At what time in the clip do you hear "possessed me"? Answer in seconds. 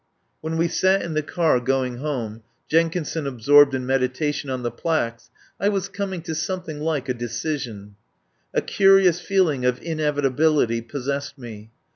10.81-11.69